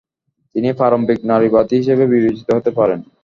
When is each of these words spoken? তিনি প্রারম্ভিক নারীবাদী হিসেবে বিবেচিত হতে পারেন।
তিনি 0.55 0.69
প্রারম্ভিক 0.79 1.19
নারীবাদী 1.31 1.75
হিসেবে 1.81 2.03
বিবেচিত 2.13 2.47
হতে 2.57 2.71
পারেন। 2.79 2.99